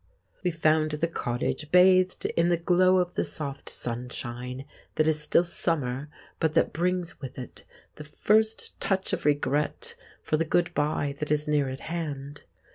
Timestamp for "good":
10.43-10.73